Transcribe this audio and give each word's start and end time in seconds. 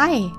Hi, 0.00 0.30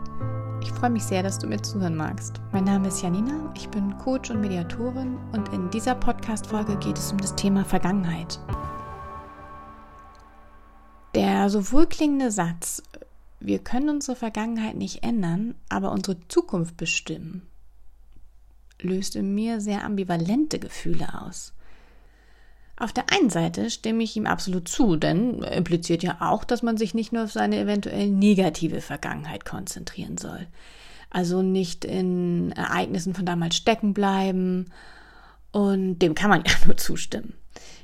ich 0.61 0.71
freue 0.71 0.89
mich 0.89 1.03
sehr, 1.03 1.21
dass 1.21 1.37
du 1.37 1.45
mir 1.45 1.61
zuhören 1.61 1.97
magst. 1.97 2.39
Mein 2.53 2.63
Name 2.63 2.87
ist 2.87 3.01
Janina, 3.01 3.51
ich 3.57 3.67
bin 3.67 3.97
Coach 3.97 4.31
und 4.31 4.39
Mediatorin 4.39 5.17
und 5.33 5.51
in 5.51 5.69
dieser 5.69 5.95
Podcast-Folge 5.95 6.77
geht 6.77 6.97
es 6.97 7.11
um 7.11 7.17
das 7.17 7.35
Thema 7.35 7.65
Vergangenheit. 7.65 8.39
Der 11.13 11.49
so 11.49 11.73
wohlklingende 11.73 12.31
Satz, 12.31 12.81
wir 13.41 13.59
können 13.59 13.89
unsere 13.89 14.15
Vergangenheit 14.15 14.77
nicht 14.77 15.03
ändern, 15.03 15.55
aber 15.67 15.91
unsere 15.91 16.25
Zukunft 16.29 16.77
bestimmen, 16.77 17.45
löst 18.79 19.17
in 19.17 19.35
mir 19.35 19.59
sehr 19.59 19.83
ambivalente 19.83 20.59
Gefühle 20.59 21.21
aus. 21.21 21.51
Auf 22.79 22.93
der 22.93 23.11
einen 23.11 23.29
Seite 23.29 23.69
stimme 23.69 24.03
ich 24.03 24.15
ihm 24.15 24.25
absolut 24.25 24.69
zu, 24.69 24.95
denn 24.95 25.43
er 25.43 25.51
impliziert 25.51 26.01
ja 26.01 26.17
auch, 26.21 26.45
dass 26.45 26.63
man 26.63 26.77
sich 26.77 26.93
nicht 26.93 27.11
nur 27.11 27.25
auf 27.25 27.31
seine 27.31 27.59
eventuell 27.59 28.09
negative 28.09 28.79
Vergangenheit 28.79 29.43
konzentrieren 29.43 30.17
soll. 30.17 30.47
Also 31.09 31.41
nicht 31.41 31.83
in 31.83 32.53
Ereignissen 32.53 33.13
von 33.13 33.25
damals 33.25 33.57
stecken 33.57 33.93
bleiben. 33.93 34.71
Und 35.51 35.99
dem 35.99 36.15
kann 36.15 36.29
man 36.29 36.43
ja 36.47 36.53
nur 36.65 36.77
zustimmen. 36.77 37.33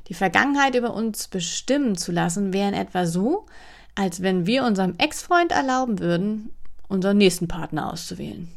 Die 0.08 0.14
Vergangenheit 0.14 0.76
über 0.76 0.94
uns 0.94 1.28
bestimmen 1.28 1.98
zu 1.98 2.14
lassen, 2.14 2.54
wäre 2.54 2.70
in 2.70 2.76
etwa 2.76 3.06
so, 3.06 3.48
als 3.96 4.22
wenn 4.22 4.46
wir 4.46 4.64
unserem 4.64 4.96
Ex-Freund 4.98 5.52
erlauben 5.52 6.00
würden, 6.00 6.52
unseren 6.88 7.18
nächsten 7.18 7.50
Partner 7.50 7.92
auszuwählen. 7.92 8.50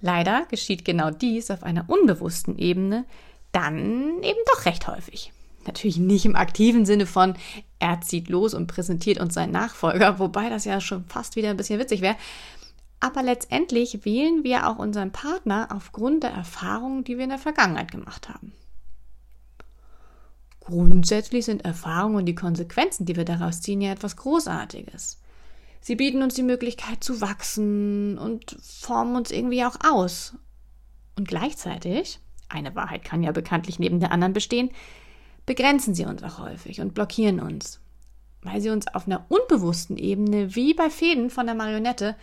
Leider 0.00 0.44
geschieht 0.50 0.84
genau 0.84 1.10
dies 1.10 1.50
auf 1.50 1.62
einer 1.62 1.88
unbewussten 1.88 2.58
Ebene, 2.58 3.06
dann 3.54 4.22
eben 4.22 4.38
doch 4.52 4.66
recht 4.66 4.86
häufig. 4.88 5.32
Natürlich 5.66 5.96
nicht 5.96 6.26
im 6.26 6.36
aktiven 6.36 6.84
Sinne 6.84 7.06
von, 7.06 7.34
er 7.78 8.00
zieht 8.00 8.28
los 8.28 8.52
und 8.52 8.66
präsentiert 8.66 9.18
uns 9.18 9.34
seinen 9.34 9.52
Nachfolger, 9.52 10.18
wobei 10.18 10.50
das 10.50 10.64
ja 10.64 10.80
schon 10.80 11.04
fast 11.06 11.36
wieder 11.36 11.50
ein 11.50 11.56
bisschen 11.56 11.80
witzig 11.80 12.00
wäre. 12.00 12.16
Aber 13.00 13.22
letztendlich 13.22 14.04
wählen 14.04 14.44
wir 14.44 14.68
auch 14.68 14.78
unseren 14.78 15.12
Partner 15.12 15.68
aufgrund 15.70 16.22
der 16.22 16.30
Erfahrungen, 16.30 17.04
die 17.04 17.16
wir 17.16 17.24
in 17.24 17.30
der 17.30 17.38
Vergangenheit 17.38 17.90
gemacht 17.90 18.28
haben. 18.28 18.52
Grundsätzlich 20.60 21.44
sind 21.44 21.64
Erfahrungen 21.64 22.16
und 22.16 22.26
die 22.26 22.34
Konsequenzen, 22.34 23.04
die 23.04 23.16
wir 23.16 23.26
daraus 23.26 23.60
ziehen, 23.60 23.82
ja 23.82 23.92
etwas 23.92 24.16
Großartiges. 24.16 25.20
Sie 25.82 25.96
bieten 25.96 26.22
uns 26.22 26.34
die 26.34 26.42
Möglichkeit 26.42 27.04
zu 27.04 27.20
wachsen 27.20 28.16
und 28.16 28.56
formen 28.62 29.16
uns 29.16 29.30
irgendwie 29.30 29.64
auch 29.64 29.76
aus. 29.84 30.34
Und 31.16 31.28
gleichzeitig 31.28 32.20
eine 32.48 32.74
Wahrheit 32.74 33.04
kann 33.04 33.22
ja 33.22 33.32
bekanntlich 33.32 33.78
neben 33.78 34.00
der 34.00 34.12
anderen 34.12 34.32
bestehen, 34.32 34.70
begrenzen 35.46 35.94
sie 35.94 36.04
uns 36.04 36.22
auch 36.22 36.38
häufig 36.38 36.80
und 36.80 36.94
blockieren 36.94 37.40
uns, 37.40 37.80
weil 38.42 38.60
sie 38.60 38.70
uns 38.70 38.86
auf 38.88 39.06
einer 39.06 39.26
unbewussten 39.28 39.96
Ebene 39.96 40.54
wie 40.54 40.74
bei 40.74 40.90
Fäden 40.90 41.30
von 41.30 41.46
der 41.46 41.54
Marionette 41.54 42.16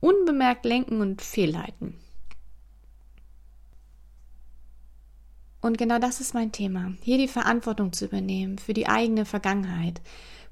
unbemerkt 0.00 0.64
lenken 0.64 1.00
und 1.00 1.22
fehlleiten. 1.22 1.94
Und 5.60 5.78
genau 5.78 5.98
das 5.98 6.20
ist 6.20 6.32
mein 6.32 6.52
Thema, 6.52 6.92
hier 7.02 7.18
die 7.18 7.28
Verantwortung 7.28 7.92
zu 7.92 8.04
übernehmen 8.04 8.58
für 8.58 8.72
die 8.72 8.86
eigene 8.86 9.24
Vergangenheit, 9.24 10.00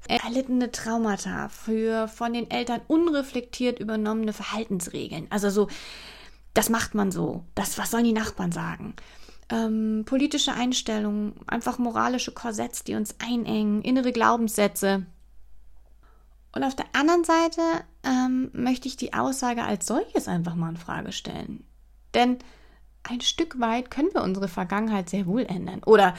erlittene 0.07 0.71
Traumata, 0.71 1.49
für 1.49 2.07
von 2.07 2.33
den 2.33 2.51
Eltern 2.51 2.81
unreflektiert 2.87 3.79
übernommene 3.79 4.33
Verhaltensregeln. 4.33 5.27
Also 5.29 5.49
so 5.49 5.69
das 6.55 6.69
macht 6.69 6.95
man 6.95 7.11
so. 7.11 7.43
Das, 7.53 7.77
was 7.77 7.91
sollen 7.91 8.05
die 8.05 8.13
Nachbarn 8.13 8.51
sagen? 8.51 8.95
Ähm, 9.49 10.03
politische 10.05 10.53
Einstellungen, 10.53 11.35
einfach 11.45 11.77
moralische 11.77 12.31
Korsetts, 12.31 12.83
die 12.83 12.95
uns 12.95 13.15
einengen, 13.19 13.83
innere 13.83 14.11
Glaubenssätze. 14.13 15.05
Und 16.53 16.63
auf 16.63 16.75
der 16.75 16.85
anderen 16.93 17.25
Seite 17.25 17.61
ähm, 18.03 18.49
möchte 18.53 18.87
ich 18.87 18.95
die 18.95 19.13
Aussage 19.13 19.63
als 19.63 19.85
solches 19.85 20.29
einfach 20.29 20.55
mal 20.55 20.69
in 20.69 20.77
Frage 20.77 21.11
stellen. 21.11 21.65
Denn 22.13 22.39
ein 23.03 23.19
Stück 23.19 23.59
weit 23.59 23.91
können 23.91 24.13
wir 24.13 24.23
unsere 24.23 24.47
Vergangenheit 24.47 25.09
sehr 25.09 25.25
wohl 25.27 25.43
ändern. 25.43 25.83
Oder, 25.85 26.15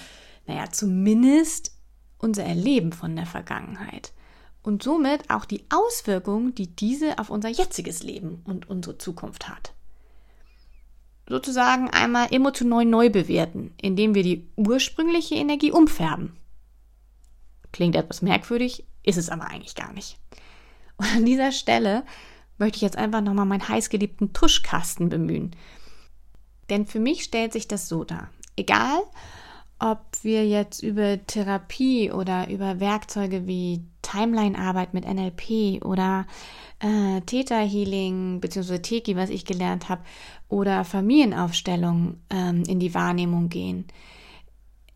naja, 0.47 0.71
zumindest 0.71 1.73
unser 2.19 2.45
Erleben 2.45 2.93
von 2.93 3.17
der 3.17 3.27
Vergangenheit. 3.27 4.13
Und 4.63 4.83
somit 4.83 5.31
auch 5.31 5.47
die 5.47 5.65
Auswirkungen, 5.71 6.55
die 6.55 6.77
diese 6.77 7.19
auf 7.19 7.31
unser 7.31 7.49
jetziges 7.49 8.03
Leben 8.03 8.43
und 8.45 8.69
unsere 8.69 8.99
Zukunft 8.99 9.49
hat 9.49 9.76
sozusagen 11.29 11.91
einmal 11.91 12.29
emotional 12.33 12.85
neu 12.85 13.11
bewerten, 13.11 13.75
indem 13.81 14.15
wir 14.15 14.23
die 14.23 14.49
ursprüngliche 14.57 15.35
Energie 15.35 15.73
umfärben. 15.73 16.37
Klingt 17.73 17.97
etwas 17.97 18.23
merkwürdig, 18.23 18.85
ist 19.03 19.19
es 19.19 19.29
aber 19.29 19.49
eigentlich 19.49 19.75
gar 19.75 19.93
nicht. 19.93 20.19
Und 20.97 21.07
an 21.15 21.25
dieser 21.25 21.53
Stelle 21.53 22.05
möchte 22.59 22.77
ich 22.77 22.83
jetzt 22.83 22.97
einfach 22.97 23.21
nochmal 23.21 23.47
meinen 23.47 23.69
heißgeliebten 23.69 24.33
Tuschkasten 24.33 25.09
bemühen. 25.09 25.55
Denn 26.71 26.87
für 26.87 27.01
mich 27.01 27.25
stellt 27.25 27.53
sich 27.53 27.69
das 27.69 27.89
so 27.89 28.05
dar. 28.05 28.31
Egal, 28.57 29.03
ob 29.79 30.01
wir 30.23 30.47
jetzt 30.49 30.83
über 30.83 31.25
Therapie 31.27 32.11
oder 32.11 32.49
über 32.49 32.81
Werkzeuge 32.81 33.47
wie 33.47 33.85
Timeline-Arbeit 34.17 34.95
mit 34.95 35.05
NLP 35.07 35.85
oder 35.85 36.27
äh, 36.81 37.21
Theta 37.23 37.59
Healing 37.59 38.41
bzw. 38.41 38.79
Teki, 38.79 39.17
was 39.17 39.31
ich 39.31 39.45
gelernt 39.45 39.89
habe, 39.89 40.03
oder 40.49 40.85
Familienaufstellung 40.85 42.21
ähm, 42.31 42.63
in 42.67 42.81
die 42.81 42.95
Wahrnehmung 42.95 43.49
gehen. 43.49 43.87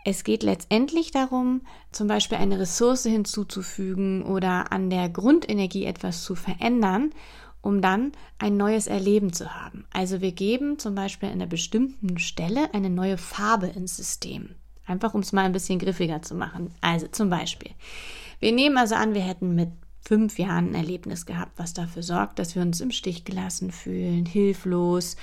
Es 0.04 0.25
geht 0.25 0.42
letztendlich 0.42 1.10
darum, 1.10 1.60
zum 1.92 2.08
Beispiel 2.08 2.38
eine 2.38 2.58
Ressource 2.58 3.03
hinzuzufügen 3.03 4.22
oder 4.22 4.72
an 4.72 4.88
der 4.88 5.10
Grundenergie 5.10 5.84
etwas 5.84 6.25
zu 6.25 6.34
verändern, 6.34 7.10
um 7.60 7.82
dann 7.82 8.12
ein 8.38 8.56
neues 8.56 8.87
Erleben 8.87 9.34
zu 9.34 9.54
haben. 9.54 9.84
Also 9.92 10.22
wir 10.22 10.32
geben 10.32 10.78
zum 10.78 10.94
Beispiel 10.94 11.28
an 11.28 11.34
einer 11.34 11.47
bestimmten 11.47 12.19
Stelle 12.19 12.72
eine 12.72 12.88
neue 12.88 13.19
Farbe 13.19 13.66
ins 13.66 13.97
System. 13.97 14.54
Einfach 14.87 15.12
um 15.12 15.20
es 15.20 15.32
mal 15.32 15.44
ein 15.44 15.52
bisschen 15.52 15.78
griffiger 15.78 16.22
zu 16.22 16.34
machen. 16.34 16.75
Also 16.81 17.06
zum 17.08 17.28
Beispiel, 17.28 17.70
wir 18.41 18.53
nehmen 18.53 18.78
also 18.78 18.95
an, 18.95 19.15
wir 19.15 19.23
hätten 19.23 19.55
mit 19.55 19.71
fünf 20.01 20.39
Jahren 20.39 20.71
ein 20.71 20.75
Erlebnis 20.75 21.27
gehabt, 21.27 21.53
was 21.59 21.75
dafür 21.75 22.03
sorgt, 22.03 22.39
dass 22.39 22.55
wir 22.55 22.62
uns 22.62 22.81
im 22.81 22.91
Stich 22.91 23.25
gelassen 23.25 23.71
fühlen, 23.71 24.27
hilflos, 24.27 25.17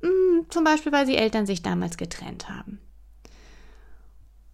hm, 0.00 0.46
zum 0.48 0.64
Beispiel 0.64 0.92
weil 0.92 1.06
die 1.06 1.16
Eltern 1.16 1.46
sich 1.46 1.62
damals 1.62 1.96
getrennt 1.96 2.48
haben. 2.48 2.80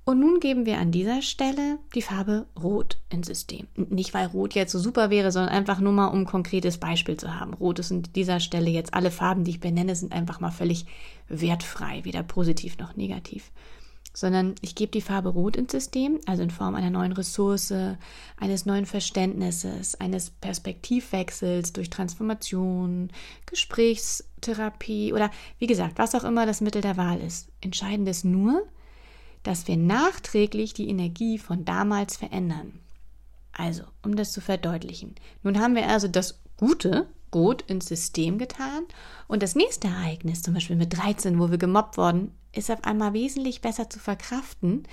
Und 0.04 0.19
nun 0.19 0.41
geben 0.41 0.66
wir 0.66 0.78
an 0.78 0.91
dieser 0.91 1.22
Stelle 1.22 1.78
die 1.94 2.03
Farbe 2.03 2.47
Rot 2.60 2.99
ins 3.10 3.28
System. 3.28 3.69
Nicht, 3.76 4.12
weil 4.12 4.26
Rot 4.26 4.54
jetzt 4.54 4.72
so 4.72 4.81
super 4.81 5.09
wäre, 5.09 5.31
sondern 5.31 5.54
einfach 5.54 5.78
nur 5.78 5.93
mal, 5.93 6.09
um 6.09 6.20
ein 6.20 6.26
konkretes 6.26 6.78
Beispiel 6.78 7.16
zu 7.16 7.38
haben. 7.38 7.54
Rot 7.54 7.78
ist 7.78 7.93
an 7.93 8.03
dieser 8.16 8.41
Stelle 8.41 8.70
jetzt 8.70 8.93
alle 8.93 9.12
Farben, 9.12 9.44
die 9.44 9.53
ich 9.53 9.60
benenne, 9.60 9.94
sind 9.94 10.12
einfach 10.12 10.41
mal 10.41 10.50
völlig 10.50 10.87
wertfrei, 11.28 12.04
weder 12.04 12.25
positiv 12.25 12.76
noch 12.78 12.97
negativ 12.97 13.53
sondern 14.12 14.54
ich 14.60 14.75
gebe 14.75 14.91
die 14.91 15.00
Farbe 15.00 15.28
Rot 15.28 15.56
ins 15.56 15.72
System, 15.72 16.19
also 16.26 16.43
in 16.43 16.50
Form 16.50 16.75
einer 16.75 16.91
neuen 16.91 17.12
Ressource, 17.12 17.72
eines 18.37 18.66
neuen 18.66 18.87
Verständnisses, 18.87 20.00
eines 20.00 20.31
Perspektivwechsels 20.31 21.72
durch 21.72 21.91
Transformation, 21.91 23.10
Gesprächstherapie 23.47 25.12
oder 25.12 25.31
wie 25.59 25.66
gesagt, 25.66 25.99
was 25.99 26.15
auch 26.15 26.25
immer 26.25 26.47
das 26.47 26.60
Mittel 26.60 26.82
der 26.82 26.97
Wahl 26.97 27.20
ist. 27.20 27.49
Entscheidend 27.60 28.09
ist 28.09 28.25
nur, 28.25 28.66
dass 29.43 29.69
wir 29.69 29.76
nachträglich 29.76 30.75
die 30.75 30.88
Energie 30.88 31.38
von 31.38 31.65
damals 31.65 32.16
verändern. 32.16 32.81
Also, 33.53 33.84
um 34.03 34.16
das 34.16 34.32
zu 34.32 34.41
verdeutlichen. 34.41 35.15
Nun 35.43 35.59
haben 35.60 35.75
wir 35.75 35.88
also 35.88 36.09
das 36.09 36.41
Gute, 36.56 37.09
Rot 37.34 37.62
ins 37.62 37.87
System 37.87 38.38
getan 38.38 38.84
und 39.28 39.43
das 39.43 39.54
nächste 39.54 39.88
Ereignis, 39.88 40.43
zum 40.43 40.54
Beispiel 40.54 40.76
mit 40.76 40.97
13, 40.97 41.38
wo 41.38 41.50
wir 41.50 41.59
gemobbt 41.59 41.97
worden, 41.97 42.32
ist 42.53 42.71
auf 42.71 42.84
einmal 42.84 43.12
wesentlich 43.12 43.61
besser 43.61 43.88
zu 43.88 43.99
verkraften, 43.99 44.84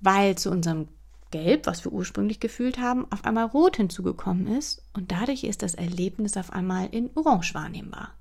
weil 0.00 0.36
zu 0.36 0.50
unserem 0.50 0.88
Gelb, 1.30 1.66
was 1.66 1.84
wir 1.84 1.92
ursprünglich 1.92 2.40
gefühlt 2.40 2.78
haben, 2.78 3.06
auf 3.10 3.24
einmal 3.24 3.46
Rot 3.46 3.76
hinzugekommen 3.76 4.46
ist 4.58 4.82
und 4.94 5.12
dadurch 5.12 5.44
ist 5.44 5.62
das 5.62 5.74
Erlebnis 5.74 6.36
auf 6.36 6.52
einmal 6.52 6.88
in 6.90 7.10
Orange 7.14 7.54
wahrnehmbar. 7.54 8.14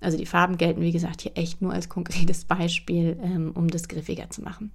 Also 0.00 0.16
die 0.16 0.26
Farben 0.26 0.58
gelten, 0.58 0.80
wie 0.80 0.92
gesagt, 0.92 1.22
hier 1.22 1.32
echt 1.34 1.60
nur 1.60 1.72
als 1.72 1.88
konkretes 1.88 2.44
Beispiel, 2.44 3.18
ähm, 3.22 3.52
um 3.54 3.68
das 3.68 3.88
griffiger 3.88 4.30
zu 4.30 4.42
machen. 4.42 4.70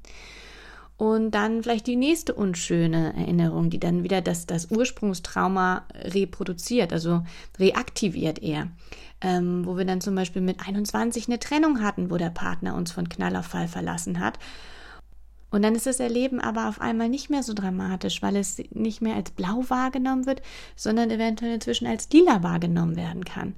Und 0.97 1.31
dann 1.31 1.63
vielleicht 1.63 1.87
die 1.87 1.95
nächste 1.95 2.33
unschöne 2.33 3.13
Erinnerung, 3.15 3.69
die 3.69 3.79
dann 3.79 4.03
wieder 4.03 4.21
das, 4.21 4.45
das 4.45 4.69
Ursprungstrauma 4.69 5.85
reproduziert, 5.95 6.93
also 6.93 7.23
reaktiviert 7.57 8.43
eher. 8.43 8.67
Ähm, 9.23 9.65
wo 9.65 9.77
wir 9.77 9.85
dann 9.85 10.01
zum 10.01 10.15
Beispiel 10.15 10.41
mit 10.41 10.67
21 10.67 11.27
eine 11.27 11.39
Trennung 11.39 11.81
hatten, 11.81 12.11
wo 12.11 12.17
der 12.17 12.29
Partner 12.29 12.75
uns 12.75 12.91
von 12.91 13.07
Knall 13.07 13.35
auf 13.37 13.45
Fall 13.45 13.69
verlassen 13.69 14.19
hat. 14.19 14.37
Und 15.49 15.61
dann 15.61 15.75
ist 15.75 15.85
das 15.85 15.99
Erleben 15.99 16.41
aber 16.41 16.67
auf 16.67 16.81
einmal 16.81 17.09
nicht 17.09 17.29
mehr 17.29 17.43
so 17.43 17.53
dramatisch, 17.53 18.21
weil 18.21 18.35
es 18.35 18.61
nicht 18.71 19.01
mehr 19.01 19.15
als 19.15 19.31
blau 19.31 19.63
wahrgenommen 19.67 20.25
wird, 20.25 20.41
sondern 20.75 21.11
eventuell 21.11 21.53
inzwischen 21.53 21.85
als 21.85 22.09
lila 22.11 22.41
wahrgenommen 22.41 22.95
werden 22.95 23.23
kann. 23.23 23.55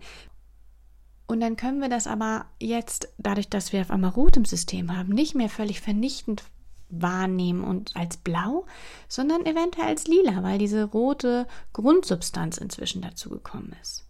Und 1.28 1.40
dann 1.40 1.56
können 1.56 1.82
wir 1.82 1.90
das 1.90 2.06
aber 2.06 2.46
jetzt, 2.60 3.10
dadurch, 3.18 3.50
dass 3.50 3.74
wir 3.74 3.82
auf 3.82 3.92
einmal 3.92 4.12
Rot 4.12 4.38
im 4.38 4.46
System 4.46 4.96
haben, 4.96 5.14
nicht 5.14 5.36
mehr 5.36 5.50
völlig 5.50 5.82
vernichtend 5.82 6.44
wahrnehmen 6.90 7.64
und 7.64 7.96
als 7.96 8.18
blau, 8.18 8.66
sondern 9.08 9.46
eventuell 9.46 9.88
als 9.88 10.06
lila, 10.06 10.44
weil 10.44 10.60
diese 10.60 10.84
rote 10.84 11.48
Grundsubstanz 11.74 12.58
inzwischen 12.58 13.02
dazugekommen 13.02 13.74
ist. 13.82 14.05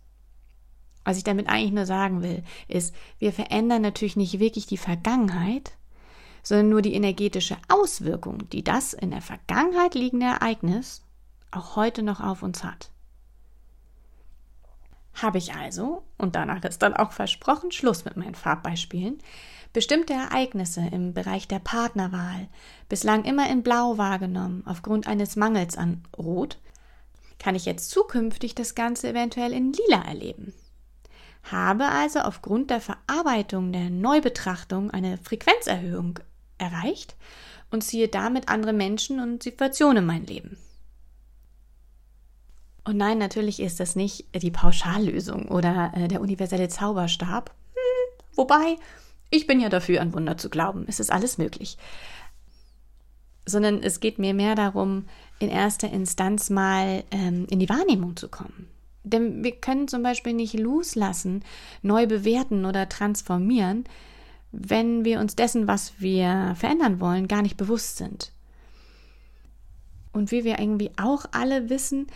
Was 1.06 1.18
ich 1.18 1.24
damit 1.24 1.48
eigentlich 1.48 1.72
nur 1.72 1.86
sagen 1.86 2.22
will, 2.24 2.44
ist, 2.68 2.94
wir 3.19 3.31
verändern 3.31 3.84
natürlich 3.84 4.18
nicht 4.18 4.40
wirklich 4.40 4.66
die 4.66 4.78
Vergangenheit, 4.78 5.74
sondern 6.44 6.69
nur 6.69 6.81
die 6.81 6.96
energetische 6.96 7.57
Auswirkung, 7.69 8.50
die 8.50 8.63
das 8.63 8.94
in 8.94 9.12
der 9.12 9.22
Vergangenheit 9.22 9.96
liegende 9.96 10.25
Ereignis 10.25 11.04
auch 11.52 11.75
heute 11.75 12.04
noch 12.04 12.19
auf 12.19 12.44
uns 12.44 12.63
hat. 12.63 12.90
Habe 15.13 15.38
ich 15.38 15.54
also, 15.54 16.04
und 16.18 16.36
danach 16.36 16.63
ist 16.63 16.81
dann 16.81 16.96
auch 16.96 17.13
versprochen, 17.13 17.72
Schluss 17.72 18.04
mit 18.04 18.18
meinen 18.18 18.36
Farbbeispielen, 18.36 19.19
bestimmte 19.72 20.13
Ereignisse 20.13 20.81
im 20.92 21.13
Bereich 21.13 21.48
der 21.48 21.60
Partnerwahl, 21.60 22.50
bislang 22.90 23.24
immer 23.24 23.50
in 23.50 23.63
Blau 23.63 23.98
wahrgenommen, 23.98 24.63
aufgrund 24.66 25.07
eines 25.07 25.36
Mangels 25.36 25.78
an 25.78 26.04
Rot, 26.18 26.60
kann 27.40 27.56
ich 27.56 27.66
jetzt 27.66 27.92
zukünftig 27.92 28.56
das 28.56 28.75
Ganze 28.75 29.10
eventuell 29.10 29.54
in 29.54 29.72
Lila 29.72 30.02
erleben. 30.02 30.54
Habe 31.51 31.86
also 31.89 32.19
aufgrund 32.19 32.71
der 32.71 32.81
Verarbeitung 32.81 33.71
der 33.71 33.89
Neubetrachtung 33.89 34.92
eine 34.92 35.18
Frequenzerhöhung 35.18 36.19
erreicht 36.57 37.15
und 37.69 37.83
ziehe 37.83 38.07
damit 38.07 38.50
andere 38.50 38.74
Menschen 38.74 39.19
und 39.19 39.44
Situationen 39.44 39.97
in 39.97 40.06
mein 40.06 40.25
Leben. 40.25 40.57
Und 42.83 42.97
nein, 42.97 43.18
natürlich 43.18 43.59
ist 43.59 43.80
das 43.80 43.95
nicht 43.95 44.25
die 44.36 44.51
Pauschallösung 44.51 45.47
oder 45.47 45.92
äh, 45.95 46.07
der 46.07 46.21
universelle 46.21 46.69
Zauberstab. 46.69 47.50
Hm, 47.74 48.25
wobei, 48.36 48.75
ich 49.31 49.47
bin 49.47 49.59
ja 49.59 49.69
dafür, 49.69 50.01
an 50.01 50.13
Wunder 50.13 50.38
zu 50.38 50.50
glauben. 50.50 50.86
Es 50.88 51.00
ist 51.00 51.12
alles 51.12 51.39
möglich. 51.39 51.77
Sondern 53.47 53.81
es 53.81 54.00
geht 54.00 54.19
mir 54.19 54.36
mehr 54.36 54.56
darum, 54.56 55.06
in 55.39 55.50
erster 55.50 55.92
Instanz 55.92 56.50
mal 56.51 57.03
ähm, 57.09 57.47
in 57.50 57.59
die 57.59 57.69
Wahrnehmung 57.69 58.15
zu 58.15 58.30
kommen. 58.30 58.69
Denn 59.06 59.44
wir 59.44 59.54
können 59.54 59.88
zum 59.88 60.04
Beispiel 60.04 60.34
nicht 60.34 60.54
loslassen, 60.54 61.44
neu 61.81 62.07
bewerten 62.07 62.66
oder 62.66 62.90
transformieren, 62.90 63.86
wenn 64.52 65.06
wir 65.06 65.19
uns 65.19 65.36
dessen, 65.36 65.68
was 65.68 66.00
wir 66.00 66.56
verändern 66.57 67.00
wollen, 67.00 67.28
gar 67.28 67.42
nicht 67.42 67.57
bewusst 67.57 67.98
sind. 67.98 68.31
Und 70.12 70.31
wie 70.31 70.44
wir 70.44 70.60
irgendwie 70.60 70.92
auch 70.98 71.25
alle 71.31 71.69
wissen, 71.69 72.07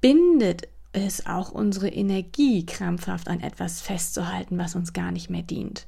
bindet 0.00 0.68
es 0.92 1.26
auch 1.26 1.50
unsere 1.50 1.88
Energie, 1.88 2.64
krampfhaft 2.64 3.28
an 3.28 3.40
etwas 3.40 3.80
festzuhalten, 3.80 4.58
was 4.58 4.74
uns 4.74 4.92
gar 4.92 5.12
nicht 5.12 5.28
mehr 5.28 5.42
dient. 5.42 5.86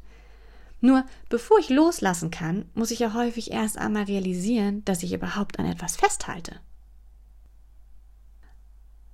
Nur 0.81 1.05
bevor 1.29 1.59
ich 1.59 1.69
loslassen 1.69 2.31
kann, 2.31 2.65
muss 2.75 2.91
ich 2.91 3.01
ja 3.01 3.15
häufig 3.15 3.53
erst 3.53 3.79
einmal 3.79 4.05
realisieren, 4.05 4.85
dass 4.85 5.03
ich 5.03 5.13
überhaupt 5.13 5.59
an 5.59 5.67
etwas 5.67 5.97
festhalte. 5.97 6.57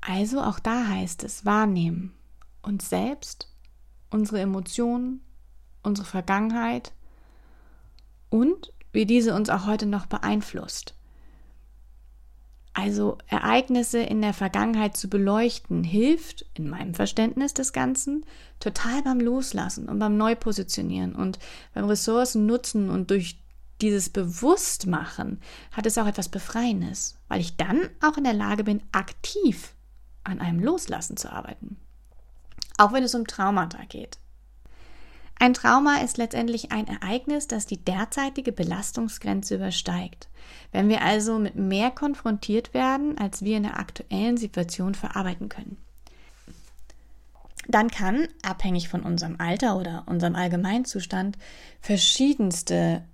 Also 0.08 0.41
auch 0.41 0.61
da 0.61 0.87
heißt 0.87 1.25
es 1.25 1.44
wahrnehmen, 1.44 2.14
uns 2.62 2.88
selbst, 2.88 3.53
unsere 4.08 4.41
Emotionen, 4.41 5.20
unsere 5.82 6.06
Vergangenheit 6.06 6.93
und 8.31 8.73
wie 8.93 9.05
diese 9.05 9.35
uns 9.35 9.50
auch 9.50 9.67
heute 9.67 9.85
noch 9.85 10.06
beeinflusst. 10.06 10.94
Also 12.73 13.19
Ereignisse 13.26 13.99
in 13.99 14.23
der 14.23 14.32
Vergangenheit 14.32 14.97
zu 14.97 15.08
beleuchten, 15.08 15.82
hilft, 15.82 16.47
in 16.55 16.70
meinem 16.70 16.94
Verständnis 16.94 17.53
des 17.53 17.73
Ganzen, 17.73 18.25
total 18.61 19.03
beim 19.03 19.19
Loslassen 19.19 19.88
und 19.88 19.99
beim 19.99 20.17
Neupositionieren 20.17 21.17
und 21.17 21.41
beim 21.75 21.87
Ressourcen 21.87 22.47
nutzen 22.47 22.91
und 22.91 23.11
durch 23.11 23.43
dieses 23.81 24.08
Bewusstmachen 24.08 25.41
hat 25.73 25.85
es 25.85 25.99
auch 25.99 26.06
etwas 26.06 26.29
Befreiendes, 26.29 27.19
weil 27.26 27.41
ich 27.41 27.56
dann 27.56 27.91
auch 28.00 28.17
in 28.17 28.25
der 28.25 28.35
Lage 28.35 28.62
bin, 28.62 28.85
aktiv 28.93 29.73
an 30.26 30.40
einem 30.40 30.61
Loslassen 30.61 31.17
zu 31.17 31.32
arbeiten. 31.32 31.76
Auch 32.78 32.93
wenn 32.93 33.02
es 33.02 33.14
um 33.14 33.26
Traumata 33.26 33.84
geht. 33.88 34.19
Ein 35.38 35.52
Trauma 35.52 35.99
ist 35.99 36.17
letztendlich 36.17 36.73
ein 36.73 36.87
Ereignis, 36.87 37.46
das 37.46 37.67
die 37.67 37.82
derzeitige 37.82 38.52
Belastungsgrenze 38.52 39.56
übersteigt. 39.56 40.28
Wenn 40.73 40.88
wir 40.88 41.02
also 41.02 41.38
mit 41.38 41.56
mehr 41.56 41.90
konfrontiert 41.90 42.73
werden, 42.73 43.19
als 43.19 43.43
wir 43.43 43.58
in 43.58 43.64
der 43.64 43.78
aktuellen 43.78 44.38
Situation 44.38 44.94
verarbeiten 44.94 45.49
können. 45.49 45.76
Dann 47.69 47.90
kann, 47.90 48.29
abhängig 48.43 48.88
von 48.88 49.02
unserem 49.02 49.37
Alter 49.38 49.76
oder 49.76 50.05
unserem 50.06 50.37
Allgemeinzustand, 50.37 51.37
verschiedenste 51.81 53.05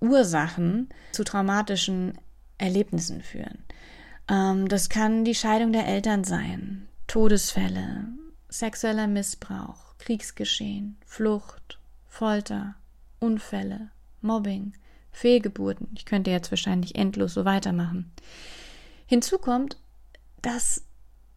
Ursachen 0.00 0.88
zu 1.12 1.24
traumatischen 1.24 2.18
Erlebnissen 2.58 3.22
führen. 3.22 3.62
Ähm, 4.30 4.68
das 4.68 4.88
kann 4.88 5.24
die 5.24 5.34
Scheidung 5.34 5.72
der 5.72 5.86
Eltern 5.86 6.24
sein, 6.24 6.88
Todesfälle, 7.08 8.06
sexueller 8.48 9.08
Missbrauch, 9.08 9.98
Kriegsgeschehen, 9.98 10.96
Flucht, 11.04 11.78
Folter, 12.06 12.76
Unfälle, 13.18 13.90
Mobbing, 14.22 14.72
Fehlgeburten. 15.10 15.88
Ich 15.94 16.04
könnte 16.04 16.30
jetzt 16.30 16.52
wahrscheinlich 16.52 16.94
endlos 16.94 17.34
so 17.34 17.44
weitermachen. 17.44 18.12
Hinzu 19.06 19.38
kommt, 19.38 19.76
dass 20.40 20.84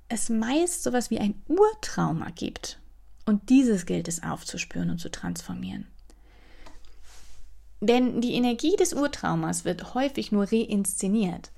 es 0.08 0.30
meist 0.30 0.84
sowas 0.84 1.10
wie 1.10 1.20
ein 1.20 1.42
Urtrauma 1.48 2.30
gibt. 2.30 2.80
Und 3.26 3.50
dieses 3.50 3.86
gilt 3.86 4.08
es 4.08 4.22
aufzuspüren 4.22 4.92
und 4.92 5.00
zu 5.00 5.10
transformieren. 5.10 5.88
Denn 7.80 8.22
die 8.22 8.34
Energie 8.34 8.76
des 8.76 8.94
Urtraumas 8.94 9.66
wird 9.66 9.94
häufig 9.94 10.32
nur 10.32 10.52
reinszeniert. 10.52 11.52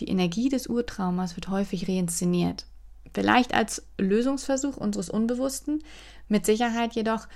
Die 0.00 0.08
Energie 0.08 0.48
des 0.48 0.66
Urtraumas 0.66 1.36
wird 1.36 1.48
häufig 1.48 1.88
reinszeniert. 1.88 2.66
Vielleicht 3.14 3.54
als 3.54 3.86
Lösungsversuch 3.98 4.76
unseres 4.76 5.08
Unbewussten, 5.08 5.82
mit 6.28 6.44
Sicherheit 6.44 6.94
jedoch 6.94 7.28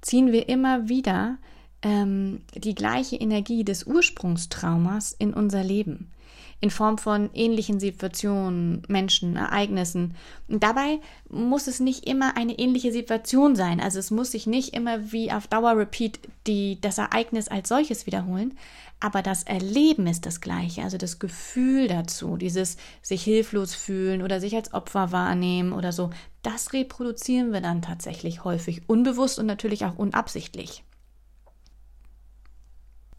ziehen 0.00 0.32
wir 0.32 0.48
immer 0.48 0.88
wieder 0.88 1.38
ähm, 1.82 2.42
die 2.54 2.74
gleiche 2.74 3.16
Energie 3.16 3.64
des 3.64 3.84
Ursprungstraumas 3.84 5.12
in 5.12 5.32
unser 5.32 5.62
Leben. 5.62 6.10
In 6.60 6.70
Form 6.70 6.98
von 6.98 7.30
ähnlichen 7.34 7.78
Situationen, 7.78 8.82
Menschen, 8.88 9.36
Ereignissen. 9.36 10.16
Und 10.48 10.62
dabei 10.62 10.98
muss 11.28 11.68
es 11.68 11.78
nicht 11.78 12.08
immer 12.08 12.36
eine 12.36 12.58
ähnliche 12.58 12.92
Situation 12.92 13.54
sein. 13.54 13.80
Also 13.80 13.98
es 13.98 14.10
muss 14.10 14.32
sich 14.32 14.46
nicht 14.46 14.74
immer 14.74 15.12
wie 15.12 15.30
auf 15.30 15.46
Dauer 15.46 15.76
Repeat 15.76 16.18
die, 16.46 16.80
das 16.80 16.98
Ereignis 16.98 17.48
als 17.48 17.68
solches 17.68 18.06
wiederholen. 18.06 18.56
Aber 19.00 19.22
das 19.22 19.44
Erleben 19.44 20.08
ist 20.08 20.26
das 20.26 20.40
gleiche, 20.40 20.82
also 20.82 20.98
das 20.98 21.20
Gefühl 21.20 21.86
dazu, 21.86 22.36
dieses 22.36 22.76
sich 23.00 23.22
hilflos 23.22 23.74
fühlen 23.74 24.22
oder 24.22 24.40
sich 24.40 24.56
als 24.56 24.74
Opfer 24.74 25.12
wahrnehmen 25.12 25.72
oder 25.72 25.92
so, 25.92 26.10
das 26.42 26.72
reproduzieren 26.72 27.52
wir 27.52 27.60
dann 27.60 27.82
tatsächlich 27.82 28.42
häufig 28.42 28.88
unbewusst 28.88 29.38
und 29.38 29.46
natürlich 29.46 29.84
auch 29.84 29.96
unabsichtlich. 29.96 30.82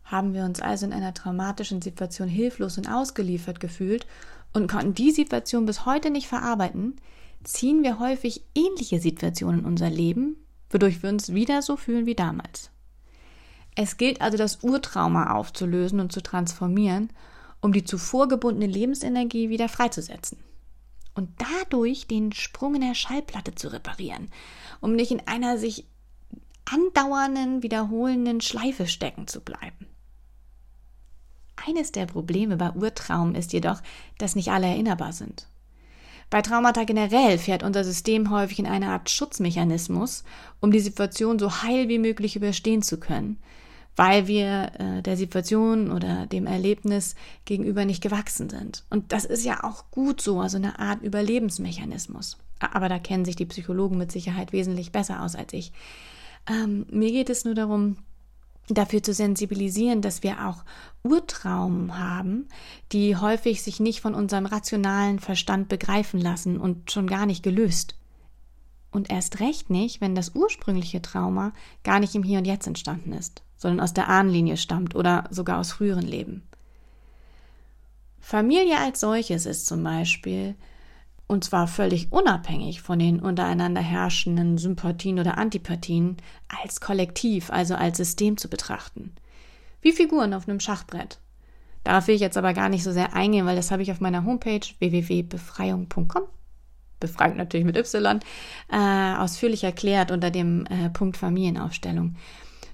Haben 0.09 0.33
wir 0.33 0.43
uns 0.43 0.59
also 0.59 0.87
in 0.87 0.93
einer 0.93 1.13
traumatischen 1.13 1.83
Situation 1.83 2.27
hilflos 2.27 2.79
und 2.79 2.89
ausgeliefert 2.89 3.59
gefühlt 3.59 4.07
und 4.53 4.69
konnten 4.69 4.95
die 4.95 5.11
Situation 5.11 5.67
bis 5.67 5.85
heute 5.85 6.09
nicht 6.09 6.27
verarbeiten, 6.27 6.95
ziehen 7.43 7.83
wir 7.83 7.99
häufig 7.99 8.43
ähnliche 8.55 8.99
Situationen 8.99 9.59
in 9.59 9.65
unser 9.65 9.91
Leben, 9.91 10.35
wodurch 10.71 11.03
wir 11.03 11.09
uns 11.11 11.33
wieder 11.33 11.61
so 11.61 11.77
fühlen 11.77 12.07
wie 12.07 12.15
damals. 12.15 12.71
Es 13.75 13.97
gilt 13.97 14.19
also, 14.19 14.35
das 14.35 14.63
Urtrauma 14.63 15.35
aufzulösen 15.35 15.99
und 15.99 16.11
zu 16.11 16.21
transformieren, 16.21 17.11
um 17.61 17.71
die 17.71 17.83
zuvor 17.83 18.27
gebundene 18.27 18.65
Lebensenergie 18.65 19.49
wieder 19.49 19.69
freizusetzen. 19.69 20.39
Und 21.13 21.29
dadurch 21.37 22.07
den 22.07 22.31
Sprung 22.31 22.73
in 22.75 22.81
der 22.81 22.95
Schallplatte 22.95 23.53
zu 23.53 23.71
reparieren, 23.71 24.31
um 24.81 24.95
nicht 24.95 25.11
in 25.11 25.21
einer 25.27 25.59
sich 25.59 25.85
andauernden, 26.65 27.61
wiederholenden 27.61 28.41
Schleife 28.41 28.87
stecken 28.87 29.27
zu 29.27 29.41
bleiben. 29.41 29.87
Eines 31.67 31.91
der 31.91 32.05
Probleme 32.05 32.57
bei 32.57 32.71
Urtraum 32.71 33.35
ist 33.35 33.53
jedoch, 33.53 33.81
dass 34.17 34.35
nicht 34.35 34.49
alle 34.49 34.67
erinnerbar 34.67 35.13
sind. 35.13 35.47
Bei 36.29 36.41
Traumata 36.41 36.83
generell 36.83 37.39
fährt 37.39 37.63
unser 37.63 37.83
System 37.83 38.29
häufig 38.29 38.59
in 38.59 38.67
eine 38.67 38.89
Art 38.89 39.09
Schutzmechanismus, 39.09 40.23
um 40.59 40.71
die 40.71 40.79
Situation 40.79 41.39
so 41.39 41.63
heil 41.63 41.89
wie 41.89 41.97
möglich 41.97 42.35
überstehen 42.35 42.83
zu 42.83 42.99
können, 42.99 43.39
weil 43.95 44.27
wir 44.27 44.71
äh, 44.77 45.01
der 45.01 45.17
Situation 45.17 45.91
oder 45.91 46.27
dem 46.27 46.45
Erlebnis 46.45 47.15
gegenüber 47.45 47.83
nicht 47.83 48.03
gewachsen 48.03 48.49
sind. 48.49 48.85
Und 48.91 49.11
das 49.11 49.25
ist 49.25 49.43
ja 49.43 49.63
auch 49.63 49.89
gut 49.89 50.21
so, 50.21 50.39
also 50.39 50.57
eine 50.57 50.77
Art 50.77 51.01
Überlebensmechanismus. 51.01 52.37
Aber 52.59 52.89
da 52.89 52.99
kennen 52.99 53.25
sich 53.25 53.35
die 53.35 53.45
Psychologen 53.45 53.97
mit 53.97 54.11
Sicherheit 54.11 54.53
wesentlich 54.53 54.91
besser 54.91 55.23
aus 55.23 55.35
als 55.35 55.53
ich. 55.53 55.71
Ähm, 56.47 56.85
mir 56.91 57.11
geht 57.11 57.29
es 57.29 57.43
nur 57.43 57.55
darum, 57.55 57.97
dafür 58.69 59.01
zu 59.01 59.13
sensibilisieren, 59.13 60.01
dass 60.01 60.23
wir 60.23 60.47
auch 60.47 60.63
Urtraumen 61.03 61.97
haben, 61.97 62.47
die 62.91 63.15
häufig 63.15 63.63
sich 63.63 63.79
nicht 63.79 64.01
von 64.01 64.13
unserem 64.13 64.45
rationalen 64.45 65.19
Verstand 65.19 65.69
begreifen 65.69 66.19
lassen 66.19 66.59
und 66.59 66.91
schon 66.91 67.07
gar 67.07 67.25
nicht 67.25 67.43
gelöst. 67.43 67.95
Und 68.91 69.11
erst 69.11 69.39
recht 69.39 69.69
nicht, 69.69 70.01
wenn 70.01 70.15
das 70.15 70.35
ursprüngliche 70.35 71.01
Trauma 71.01 71.53
gar 71.83 71.99
nicht 71.99 72.15
im 72.15 72.23
Hier 72.23 72.39
und 72.39 72.45
Jetzt 72.45 72.67
entstanden 72.67 73.13
ist, 73.13 73.43
sondern 73.57 73.79
aus 73.79 73.93
der 73.93 74.07
Ahnenlinie 74.07 74.57
stammt 74.57 74.95
oder 74.95 75.25
sogar 75.29 75.59
aus 75.59 75.71
früheren 75.71 76.05
Leben. 76.05 76.43
Familie 78.19 78.77
als 78.77 78.99
solches 78.99 79.45
ist 79.45 79.65
zum 79.65 79.83
Beispiel, 79.83 80.55
und 81.29 81.43
zwar 81.43 81.67
völlig 81.67 82.11
unabhängig 82.11 82.81
von 82.81 82.97
den 82.97 83.19
untereinander 83.19 83.81
herrschenden 83.81 84.57
Sympathien 84.57 85.19
oder 85.19 85.37
Antipathien, 85.37 86.17
als 86.47 86.81
Kollektiv, 86.81 87.51
also 87.51 87.75
als 87.75 87.97
System 87.97 88.35
zu 88.35 88.49
betrachten. 88.49 89.13
Wie 89.79 89.91
Figuren 89.91 90.33
auf 90.33 90.49
einem 90.49 90.59
Schachbrett. 90.59 91.19
Darauf 91.83 92.07
will 92.07 92.15
ich 92.15 92.21
jetzt 92.21 92.37
aber 92.37 92.53
gar 92.53 92.67
nicht 92.67 92.83
so 92.83 92.91
sehr 92.91 93.13
eingehen, 93.13 93.45
weil 93.45 93.55
das 93.55 93.69
habe 93.69 93.83
ich 93.83 93.91
auf 93.91 94.01
meiner 94.01 94.25
Homepage 94.25 94.59
www.befreiung.com 94.79 96.23
Befreiung 96.99 97.37
natürlich 97.37 97.65
mit 97.65 97.77
Y, 97.77 98.19
äh, 98.71 99.15
ausführlich 99.17 99.63
erklärt 99.63 100.09
unter 100.09 100.31
dem 100.31 100.65
äh, 100.65 100.89
Punkt 100.89 101.15
Familienaufstellung, 101.15 102.15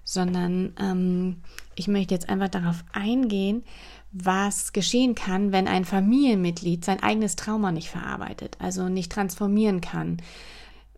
sondern 0.05 0.73
ähm, 0.79 1.41
ich 1.75 1.89
möchte 1.89 2.13
jetzt 2.13 2.29
einfach 2.29 2.47
darauf 2.47 2.85
eingehen, 2.93 3.65
was 4.17 4.71
geschehen 4.71 5.13
kann, 5.13 5.51
wenn 5.51 5.67
ein 5.67 5.83
Familienmitglied 5.83 6.85
sein 6.85 7.03
eigenes 7.03 7.35
Trauma 7.35 7.73
nicht 7.73 7.89
verarbeitet, 7.89 8.55
also 8.59 8.87
nicht 8.87 9.11
transformieren 9.11 9.81
kann, 9.81 10.21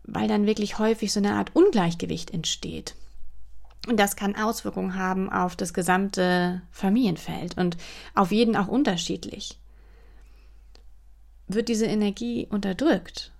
weil 0.04 0.28
dann 0.28 0.46
wirklich 0.46 0.78
häufig 0.78 1.12
so 1.12 1.18
eine 1.18 1.32
Art 1.34 1.54
Ungleichgewicht 1.54 2.32
entsteht. 2.32 2.94
Und 3.88 3.98
das 3.98 4.14
kann 4.14 4.36
Auswirkungen 4.36 4.94
haben 4.94 5.30
auf 5.32 5.56
das 5.56 5.74
gesamte 5.74 6.62
Familienfeld 6.70 7.56
und 7.58 7.76
auf 8.14 8.30
jeden 8.30 8.54
auch 8.54 8.68
unterschiedlich. 8.68 9.58
Wird 11.48 11.68
diese 11.68 11.86
Energie 11.86 12.46
unterdrückt, 12.48 13.32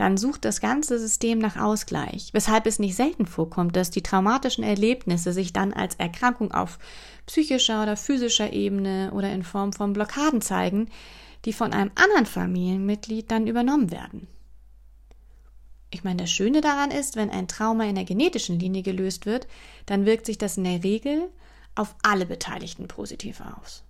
dann 0.00 0.16
sucht 0.16 0.46
das 0.46 0.60
ganze 0.60 0.98
System 0.98 1.38
nach 1.38 1.56
Ausgleich, 1.56 2.30
weshalb 2.32 2.66
es 2.66 2.78
nicht 2.78 2.96
selten 2.96 3.26
vorkommt, 3.26 3.76
dass 3.76 3.90
die 3.90 4.02
traumatischen 4.02 4.64
Erlebnisse 4.64 5.34
sich 5.34 5.52
dann 5.52 5.74
als 5.74 5.96
Erkrankung 5.96 6.52
auf 6.52 6.78
psychischer 7.26 7.82
oder 7.82 7.98
physischer 7.98 8.52
Ebene 8.52 9.10
oder 9.12 9.30
in 9.30 9.42
Form 9.42 9.74
von 9.74 9.92
Blockaden 9.92 10.40
zeigen, 10.40 10.88
die 11.44 11.52
von 11.52 11.74
einem 11.74 11.90
anderen 11.96 12.24
Familienmitglied 12.24 13.30
dann 13.30 13.46
übernommen 13.46 13.90
werden. 13.90 14.26
Ich 15.90 16.02
meine, 16.02 16.22
das 16.22 16.30
Schöne 16.30 16.62
daran 16.62 16.90
ist, 16.90 17.16
wenn 17.16 17.30
ein 17.30 17.48
Trauma 17.48 17.84
in 17.84 17.96
der 17.96 18.04
genetischen 18.04 18.58
Linie 18.58 18.82
gelöst 18.82 19.26
wird, 19.26 19.48
dann 19.84 20.06
wirkt 20.06 20.24
sich 20.24 20.38
das 20.38 20.56
in 20.56 20.64
der 20.64 20.82
Regel 20.82 21.28
auf 21.74 21.94
alle 22.02 22.24
Beteiligten 22.24 22.88
positiv 22.88 23.42
aus. 23.42 23.84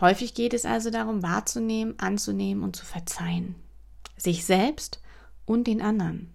Häufig 0.00 0.34
geht 0.34 0.54
es 0.54 0.64
also 0.64 0.90
darum, 0.90 1.22
wahrzunehmen, 1.22 1.98
anzunehmen 1.98 2.64
und 2.64 2.74
zu 2.74 2.84
verzeihen. 2.84 3.54
Sich 4.18 4.44
selbst 4.44 5.00
und 5.46 5.66
den 5.66 5.80
anderen. 5.80 6.34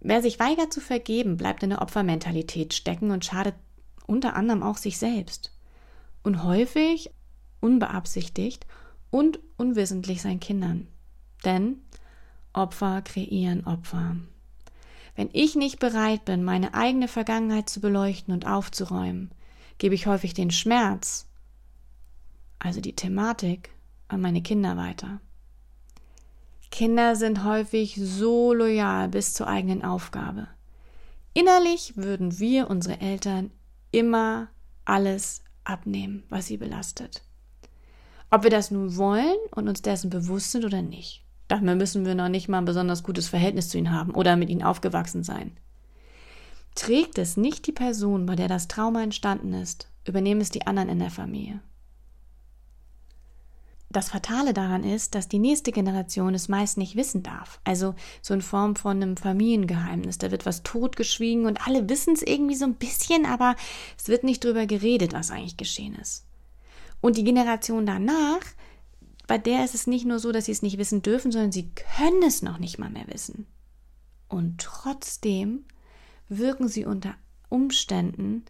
Wer 0.00 0.22
sich 0.22 0.38
weigert 0.40 0.72
zu 0.72 0.80
vergeben, 0.80 1.36
bleibt 1.36 1.62
in 1.62 1.70
der 1.70 1.82
Opfermentalität 1.82 2.72
stecken 2.72 3.10
und 3.10 3.24
schadet 3.24 3.54
unter 4.06 4.34
anderem 4.34 4.62
auch 4.62 4.78
sich 4.78 4.96
selbst. 4.96 5.52
Und 6.22 6.42
häufig 6.42 7.10
unbeabsichtigt 7.60 8.66
und 9.10 9.38
unwissentlich 9.58 10.22
seinen 10.22 10.40
Kindern. 10.40 10.88
Denn 11.44 11.82
Opfer 12.52 13.02
kreieren 13.02 13.66
Opfer. 13.66 14.16
Wenn 15.16 15.28
ich 15.32 15.54
nicht 15.54 15.78
bereit 15.78 16.24
bin, 16.24 16.42
meine 16.42 16.74
eigene 16.74 17.08
Vergangenheit 17.08 17.68
zu 17.68 17.80
beleuchten 17.80 18.32
und 18.32 18.46
aufzuräumen, 18.46 19.30
gebe 19.78 19.94
ich 19.94 20.06
häufig 20.06 20.34
den 20.34 20.50
Schmerz, 20.50 21.28
also 22.58 22.80
die 22.80 22.96
Thematik, 22.96 23.70
an 24.08 24.20
meine 24.20 24.42
Kinder 24.42 24.76
weiter. 24.76 25.20
Kinder 26.70 27.16
sind 27.16 27.44
häufig 27.44 27.98
so 28.02 28.54
loyal 28.54 29.08
bis 29.08 29.34
zur 29.34 29.48
eigenen 29.48 29.84
Aufgabe. 29.84 30.48
Innerlich 31.34 31.96
würden 31.96 32.38
wir 32.38 32.70
unsere 32.70 33.00
Eltern 33.00 33.50
immer 33.90 34.48
alles 34.84 35.42
abnehmen, 35.64 36.24
was 36.28 36.46
sie 36.46 36.56
belastet. 36.56 37.22
Ob 38.30 38.44
wir 38.44 38.50
das 38.50 38.70
nun 38.70 38.96
wollen 38.96 39.36
und 39.54 39.68
uns 39.68 39.82
dessen 39.82 40.10
bewusst 40.10 40.52
sind 40.52 40.64
oder 40.64 40.82
nicht. 40.82 41.24
Dafür 41.48 41.74
müssen 41.74 42.06
wir 42.06 42.14
noch 42.14 42.28
nicht 42.28 42.48
mal 42.48 42.58
ein 42.58 42.64
besonders 42.64 43.02
gutes 43.02 43.28
Verhältnis 43.28 43.68
zu 43.68 43.78
ihnen 43.78 43.92
haben 43.92 44.14
oder 44.14 44.36
mit 44.36 44.50
ihnen 44.50 44.62
aufgewachsen 44.62 45.24
sein. 45.24 45.56
Trägt 46.76 47.18
es 47.18 47.36
nicht 47.36 47.66
die 47.66 47.72
Person, 47.72 48.26
bei 48.26 48.36
der 48.36 48.46
das 48.46 48.68
Trauma 48.68 49.02
entstanden 49.02 49.52
ist, 49.54 49.88
übernehmen 50.06 50.40
es 50.40 50.50
die 50.50 50.66
anderen 50.66 50.88
in 50.88 51.00
der 51.00 51.10
Familie. 51.10 51.60
Das 53.92 54.10
Fatale 54.10 54.54
daran 54.54 54.84
ist, 54.84 55.16
dass 55.16 55.26
die 55.26 55.40
nächste 55.40 55.72
Generation 55.72 56.32
es 56.32 56.48
meist 56.48 56.78
nicht 56.78 56.94
wissen 56.94 57.24
darf. 57.24 57.60
Also 57.64 57.96
so 58.22 58.34
in 58.34 58.40
Form 58.40 58.76
von 58.76 59.02
einem 59.02 59.16
Familiengeheimnis. 59.16 60.18
Da 60.18 60.30
wird 60.30 60.46
was 60.46 60.62
totgeschwiegen 60.62 61.44
und 61.44 61.66
alle 61.66 61.88
wissen 61.88 62.14
es 62.14 62.22
irgendwie 62.22 62.54
so 62.54 62.66
ein 62.66 62.76
bisschen, 62.76 63.26
aber 63.26 63.56
es 63.98 64.06
wird 64.06 64.22
nicht 64.22 64.44
drüber 64.44 64.66
geredet, 64.66 65.12
was 65.12 65.32
eigentlich 65.32 65.56
geschehen 65.56 65.96
ist. 65.96 66.24
Und 67.00 67.16
die 67.16 67.24
Generation 67.24 67.84
danach, 67.84 68.42
bei 69.26 69.38
der 69.38 69.64
ist 69.64 69.74
es 69.74 69.88
nicht 69.88 70.06
nur 70.06 70.20
so, 70.20 70.30
dass 70.30 70.44
sie 70.44 70.52
es 70.52 70.62
nicht 70.62 70.78
wissen 70.78 71.02
dürfen, 71.02 71.32
sondern 71.32 71.50
sie 71.50 71.70
können 71.70 72.22
es 72.22 72.42
noch 72.42 72.58
nicht 72.58 72.78
mal 72.78 72.90
mehr 72.90 73.08
wissen. 73.08 73.46
Und 74.28 74.60
trotzdem 74.60 75.64
wirken 76.28 76.68
sie 76.68 76.84
unter 76.84 77.16
Umständen 77.48 78.44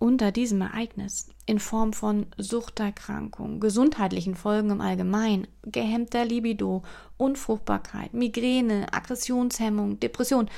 unter 0.00 0.32
diesem 0.32 0.62
Ereignis 0.62 1.28
in 1.44 1.60
Form 1.60 1.92
von 1.92 2.26
Suchterkrankungen, 2.38 3.60
gesundheitlichen 3.60 4.34
Folgen 4.34 4.70
im 4.70 4.80
Allgemeinen, 4.80 5.46
gehemmter 5.62 6.24
Libido, 6.24 6.82
Unfruchtbarkeit, 7.18 8.14
Migräne, 8.14 8.92
Aggressionshemmung, 8.92 10.00
Depression 10.00 10.48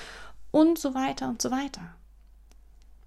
und 0.53 0.79
so 0.79 0.95
weiter 0.95 1.29
und 1.29 1.43
so 1.43 1.51
weiter. 1.51 1.97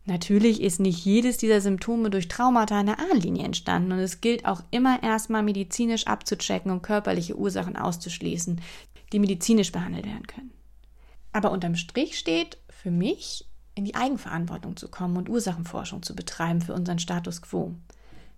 Natürlich 0.04 0.62
ist 0.62 0.82
nicht 0.82 1.06
jedes 1.06 1.38
dieser 1.38 1.62
Symptome 1.62 2.10
durch 2.10 2.28
Traumata 2.28 2.80
in 2.80 2.88
der 2.88 3.00
Ahnenlinie 3.00 3.46
entstanden 3.46 3.94
und 3.94 4.00
es 4.00 4.20
gilt 4.20 4.46
auch 4.46 4.62
immer 4.72 5.02
erstmal 5.02 5.42
medizinisch 5.42 6.06
abzuchecken 6.06 6.70
und 6.70 6.84
körperliche 6.84 7.38
Ursachen 7.38 7.78
auszuschließen, 7.78 8.62
die 9.14 9.20
medizinisch 9.20 9.72
behandelt 9.72 10.06
werden 10.06 10.28
können. 10.28 10.52
Aber 11.32 11.52
unterm 11.52 11.76
Strich 11.76 12.20
steht 12.20 12.58
für 12.70 12.92
mich 12.92 13.46
in 13.76 13.86
die 13.86 13.96
Eigenverantwortung 13.96 14.78
zu 14.78 14.90
kommen 14.90 15.18
und 15.18 15.30
Ursachenforschung 15.30 16.02
zu 16.02 16.16
betreiben 16.16 16.62
für 16.62 16.74
unseren 16.74 17.00
Status 17.00 17.42
quo. 17.42 17.76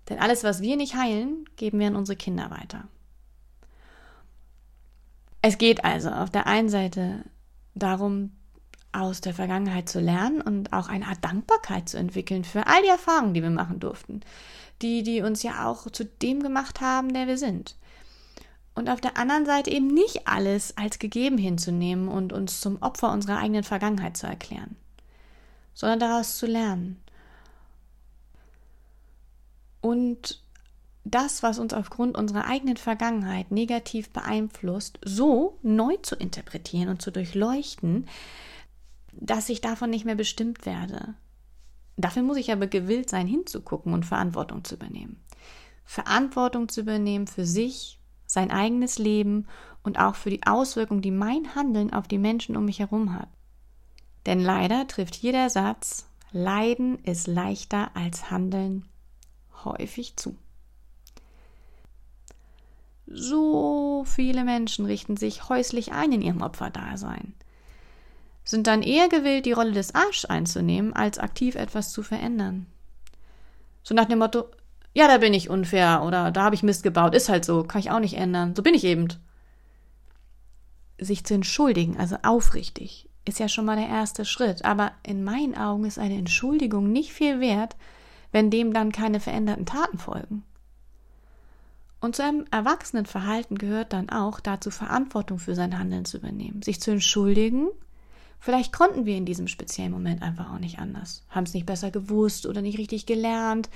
Denn 0.08 0.18
alles, 0.18 0.44
was 0.44 0.60
wir 0.60 0.76
nicht 0.76 0.94
heilen, 0.94 1.44
geben 1.56 1.78
wir 1.78 1.86
an 1.86 1.96
unsere 1.96 2.16
Kinder 2.16 2.50
weiter. 2.50 2.88
Es 5.42 5.58
geht 5.58 5.84
also 5.84 6.10
auf 6.10 6.30
der 6.30 6.46
einen 6.46 6.68
Seite 6.68 7.24
darum, 7.74 8.32
aus 8.92 9.20
der 9.20 9.34
Vergangenheit 9.34 9.88
zu 9.88 10.00
lernen 10.00 10.40
und 10.40 10.72
auch 10.72 10.88
eine 10.88 11.06
Art 11.06 11.24
Dankbarkeit 11.24 11.88
zu 11.88 11.98
entwickeln 11.98 12.44
für 12.44 12.66
all 12.66 12.82
die 12.82 12.88
Erfahrungen, 12.88 13.34
die 13.34 13.42
wir 13.42 13.50
machen 13.50 13.80
durften, 13.80 14.20
die, 14.82 15.02
die 15.02 15.22
uns 15.22 15.42
ja 15.42 15.68
auch 15.68 15.90
zu 15.90 16.04
dem 16.04 16.42
gemacht 16.42 16.80
haben, 16.80 17.12
der 17.12 17.26
wir 17.26 17.38
sind. 17.38 17.76
Und 18.74 18.88
auf 18.88 19.00
der 19.00 19.16
anderen 19.16 19.44
Seite 19.44 19.70
eben 19.70 19.88
nicht 19.88 20.26
alles 20.26 20.76
als 20.76 20.98
gegeben 20.98 21.36
hinzunehmen 21.36 22.08
und 22.08 22.32
uns 22.32 22.60
zum 22.60 22.80
Opfer 22.80 23.12
unserer 23.12 23.38
eigenen 23.38 23.64
Vergangenheit 23.64 24.16
zu 24.16 24.26
erklären, 24.26 24.76
sondern 25.78 26.00
daraus 26.00 26.38
zu 26.38 26.46
lernen. 26.46 27.00
Und 29.80 30.42
das, 31.04 31.44
was 31.44 31.60
uns 31.60 31.72
aufgrund 31.72 32.18
unserer 32.18 32.46
eigenen 32.46 32.76
Vergangenheit 32.76 33.52
negativ 33.52 34.10
beeinflusst, 34.10 34.98
so 35.04 35.56
neu 35.62 35.96
zu 35.98 36.16
interpretieren 36.16 36.88
und 36.88 37.00
zu 37.00 37.12
durchleuchten, 37.12 38.06
dass 39.12 39.48
ich 39.48 39.60
davon 39.60 39.90
nicht 39.90 40.04
mehr 40.04 40.16
bestimmt 40.16 40.66
werde. 40.66 41.14
Dafür 41.96 42.24
muss 42.24 42.38
ich 42.38 42.50
aber 42.50 42.66
gewillt 42.66 43.08
sein, 43.08 43.28
hinzugucken 43.28 43.94
und 43.94 44.04
Verantwortung 44.04 44.64
zu 44.64 44.74
übernehmen. 44.74 45.22
Verantwortung 45.84 46.68
zu 46.68 46.80
übernehmen 46.80 47.28
für 47.28 47.46
sich, 47.46 48.00
sein 48.26 48.50
eigenes 48.50 48.98
Leben 48.98 49.46
und 49.84 50.00
auch 50.00 50.16
für 50.16 50.30
die 50.30 50.44
Auswirkungen, 50.44 51.02
die 51.02 51.12
mein 51.12 51.54
Handeln 51.54 51.92
auf 51.92 52.08
die 52.08 52.18
Menschen 52.18 52.56
um 52.56 52.64
mich 52.64 52.80
herum 52.80 53.14
hat. 53.14 53.28
Denn 54.28 54.40
leider 54.40 54.86
trifft 54.86 55.16
hier 55.16 55.32
der 55.32 55.50
Satz, 55.50 56.06
Leiden 56.30 57.02
ist 57.02 57.26
leichter 57.26 57.90
als 57.94 58.30
Handeln 58.30 58.86
häufig 59.64 60.16
zu. 60.16 60.36
So 63.06 64.04
viele 64.06 64.44
Menschen 64.44 64.84
richten 64.84 65.16
sich 65.16 65.48
häuslich 65.48 65.92
ein 65.92 66.12
in 66.12 66.22
ihrem 66.22 66.42
Opferdasein 66.42 67.34
sind 68.48 68.66
dann 68.66 68.82
eher 68.82 69.08
gewillt, 69.10 69.44
die 69.44 69.52
Rolle 69.52 69.72
des 69.72 69.94
Arsch 69.94 70.24
einzunehmen, 70.26 70.94
als 70.94 71.18
aktiv 71.18 71.54
etwas 71.54 71.92
zu 71.92 72.02
verändern. 72.02 72.66
So 73.82 73.94
nach 73.94 74.06
dem 74.06 74.20
Motto, 74.20 74.46
ja, 74.94 75.06
da 75.06 75.18
bin 75.18 75.34
ich 75.34 75.50
unfair 75.50 76.02
oder 76.02 76.30
da 76.30 76.44
habe 76.44 76.54
ich 76.54 76.62
Mist 76.62 76.82
gebaut, 76.82 77.14
ist 77.14 77.28
halt 77.28 77.44
so, 77.44 77.62
kann 77.62 77.80
ich 77.80 77.90
auch 77.90 78.00
nicht 78.00 78.14
ändern, 78.14 78.54
so 78.56 78.62
bin 78.62 78.72
ich 78.72 78.84
eben. 78.84 79.08
Sich 80.98 81.24
zu 81.24 81.34
entschuldigen, 81.34 81.98
also 81.98 82.16
aufrichtig, 82.22 83.07
ist 83.28 83.38
ja 83.38 83.48
schon 83.48 83.66
mal 83.66 83.76
der 83.76 83.88
erste 83.88 84.24
Schritt, 84.24 84.64
aber 84.64 84.92
in 85.02 85.22
meinen 85.22 85.56
Augen 85.56 85.84
ist 85.84 85.98
eine 85.98 86.16
Entschuldigung 86.16 86.90
nicht 86.90 87.12
viel 87.12 87.40
wert, 87.40 87.76
wenn 88.32 88.50
dem 88.50 88.72
dann 88.72 88.92
keine 88.92 89.20
veränderten 89.20 89.66
Taten 89.66 89.98
folgen. 89.98 90.44
Und 92.00 92.16
zu 92.16 92.22
einem 92.22 92.46
erwachsenen 92.50 93.06
Verhalten 93.06 93.58
gehört 93.58 93.92
dann 93.92 94.08
auch 94.08 94.40
dazu, 94.40 94.70
Verantwortung 94.70 95.38
für 95.38 95.54
sein 95.54 95.78
Handeln 95.78 96.04
zu 96.04 96.18
übernehmen, 96.18 96.62
sich 96.62 96.80
zu 96.80 96.90
entschuldigen. 96.90 97.68
Vielleicht 98.38 98.72
konnten 98.72 99.04
wir 99.04 99.16
in 99.16 99.26
diesem 99.26 99.48
speziellen 99.48 99.90
Moment 99.90 100.22
einfach 100.22 100.52
auch 100.52 100.60
nicht 100.60 100.78
anders, 100.78 101.24
haben 101.28 101.44
es 101.44 101.54
nicht 101.54 101.66
besser 101.66 101.90
gewusst 101.90 102.46
oder 102.46 102.62
nicht 102.62 102.78
richtig 102.78 103.04
gelernt. 103.06 103.68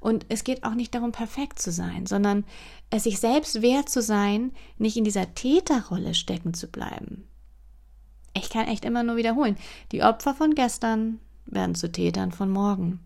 Und 0.00 0.26
es 0.28 0.44
geht 0.44 0.64
auch 0.64 0.74
nicht 0.74 0.94
darum, 0.94 1.12
perfekt 1.12 1.60
zu 1.60 1.70
sein, 1.70 2.06
sondern 2.06 2.44
es 2.88 3.04
sich 3.04 3.20
selbst 3.20 3.62
wert 3.62 3.88
zu 3.88 4.02
sein, 4.02 4.52
nicht 4.78 4.96
in 4.96 5.04
dieser 5.04 5.34
Täterrolle 5.34 6.14
stecken 6.14 6.54
zu 6.54 6.68
bleiben. 6.68 7.29
Ich 8.34 8.50
kann 8.50 8.68
echt 8.68 8.84
immer 8.84 9.02
nur 9.02 9.16
wiederholen, 9.16 9.56
die 9.92 10.02
Opfer 10.02 10.34
von 10.34 10.54
gestern 10.54 11.18
werden 11.46 11.74
zu 11.74 11.90
Tätern 11.90 12.32
von 12.32 12.50
morgen. 12.50 13.00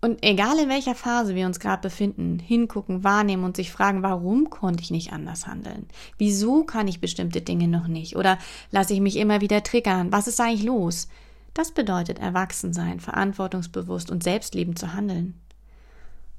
Und 0.00 0.24
egal 0.24 0.60
in 0.60 0.68
welcher 0.68 0.94
Phase 0.94 1.34
wir 1.34 1.46
uns 1.46 1.58
gerade 1.58 1.82
befinden, 1.82 2.38
hingucken, 2.38 3.02
wahrnehmen 3.02 3.42
und 3.42 3.56
sich 3.56 3.72
fragen, 3.72 4.02
warum 4.04 4.48
konnte 4.48 4.82
ich 4.82 4.92
nicht 4.92 5.12
anders 5.12 5.48
handeln? 5.48 5.88
Wieso 6.18 6.62
kann 6.62 6.86
ich 6.86 7.00
bestimmte 7.00 7.40
Dinge 7.40 7.66
noch 7.66 7.88
nicht? 7.88 8.14
Oder 8.14 8.38
lasse 8.70 8.94
ich 8.94 9.00
mich 9.00 9.16
immer 9.16 9.40
wieder 9.40 9.64
triggern? 9.64 10.12
Was 10.12 10.28
ist 10.28 10.40
eigentlich 10.40 10.62
los? 10.62 11.08
Das 11.52 11.72
bedeutet 11.72 12.20
erwachsen 12.20 12.72
sein, 12.72 13.00
verantwortungsbewusst 13.00 14.12
und 14.12 14.22
selbstliebend 14.22 14.78
zu 14.78 14.94
handeln. 14.94 15.34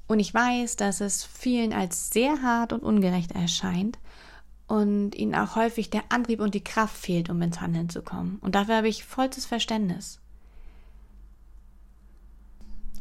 Und 0.08 0.20
ich 0.20 0.34
weiß, 0.34 0.78
dass 0.78 1.02
es 1.02 1.26
vielen 1.26 1.74
als 1.74 2.12
sehr 2.12 2.42
hart 2.42 2.72
und 2.72 2.82
ungerecht 2.82 3.34
erscheint 3.34 4.00
und 4.70 5.16
ihnen 5.16 5.34
auch 5.34 5.56
häufig 5.56 5.90
der 5.90 6.04
Antrieb 6.10 6.40
und 6.40 6.54
die 6.54 6.64
Kraft 6.64 6.96
fehlt, 6.96 7.30
um 7.32 7.42
ins 7.42 7.60
Handeln 7.60 7.90
zu 7.90 8.04
kommen. 8.04 8.38
Und 8.42 8.54
dafür 8.54 8.78
habe 8.78 8.88
ich 8.88 9.04
vollstes 9.04 9.48
Verständnis. 9.48 10.20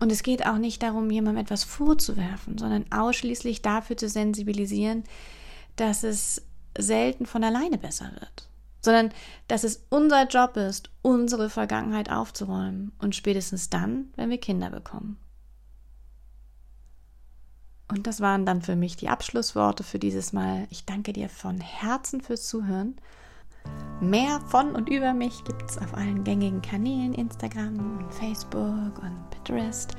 Und 0.00 0.10
es 0.10 0.22
geht 0.22 0.46
auch 0.46 0.56
nicht 0.56 0.82
darum, 0.82 1.10
jemandem 1.10 1.44
etwas 1.44 1.64
vorzuwerfen, 1.64 2.56
sondern 2.56 2.86
ausschließlich 2.90 3.60
dafür 3.60 3.98
zu 3.98 4.08
sensibilisieren, 4.08 5.04
dass 5.76 6.04
es 6.04 6.42
selten 6.76 7.26
von 7.26 7.44
alleine 7.44 7.76
besser 7.76 8.12
wird, 8.18 8.48
sondern 8.80 9.10
dass 9.46 9.62
es 9.62 9.84
unser 9.90 10.26
Job 10.26 10.56
ist, 10.56 10.90
unsere 11.02 11.50
Vergangenheit 11.50 12.10
aufzuräumen 12.10 12.92
und 12.98 13.14
spätestens 13.14 13.68
dann, 13.68 14.10
wenn 14.16 14.30
wir 14.30 14.38
Kinder 14.38 14.70
bekommen. 14.70 15.18
Und 17.88 18.06
das 18.06 18.20
waren 18.20 18.44
dann 18.44 18.62
für 18.62 18.76
mich 18.76 18.96
die 18.96 19.08
Abschlussworte 19.08 19.82
für 19.82 19.98
dieses 19.98 20.32
Mal. 20.32 20.66
Ich 20.70 20.84
danke 20.84 21.12
dir 21.12 21.28
von 21.28 21.60
Herzen 21.60 22.20
fürs 22.20 22.46
Zuhören 22.46 22.96
Mehr 24.00 24.40
von 24.46 24.76
und 24.76 24.88
über 24.88 25.12
mich 25.12 25.42
gibt 25.42 25.68
es 25.68 25.78
auf 25.78 25.92
allen 25.94 26.22
gängigen 26.22 26.62
Kanälen, 26.62 27.14
Instagram 27.14 27.98
und 27.98 28.14
Facebook 28.14 29.02
und 29.02 29.30
Pinterest. 29.30 29.96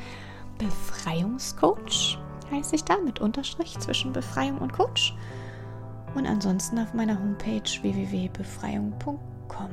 Befreiungscoach 0.57 2.17
heiße 2.49 2.75
ich 2.75 2.85
da 2.85 2.97
mit 2.97 3.19
Unterstrich 3.19 3.77
zwischen 3.79 4.13
Befreiung 4.13 4.59
und 4.59 4.71
Coach. 4.71 5.15
Und 6.15 6.25
ansonsten 6.25 6.79
auf 6.79 6.93
meiner 6.93 7.19
Homepage 7.19 7.69
www.befreiung.com. 7.81 9.69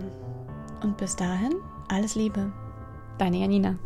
Und 0.82 0.96
bis 0.96 1.14
dahin, 1.14 1.54
alles 1.88 2.16
Liebe. 2.16 2.52
Deine 3.18 3.38
Janina. 3.38 3.78